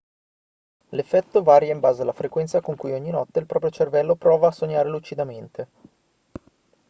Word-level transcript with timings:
l'effetto 0.95 1.43
varia 1.43 1.71
in 1.71 1.79
base 1.79 2.01
alla 2.01 2.11
frequenza 2.11 2.59
con 2.59 2.75
cui 2.75 2.91
ogni 2.91 3.11
notte 3.11 3.37
il 3.37 3.45
proprio 3.45 3.69
cervello 3.69 4.15
prova 4.15 4.47
a 4.47 4.51
sognare 4.51 4.89
lucidamente 4.89 5.67